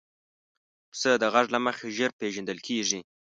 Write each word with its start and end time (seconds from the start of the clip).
پسه 0.91 1.11
د 1.21 1.23
غږ 1.33 1.47
له 1.55 1.59
مخې 1.65 1.87
ژر 1.97 2.11
پېژندل 2.19 2.59
کېږي. 2.67 2.99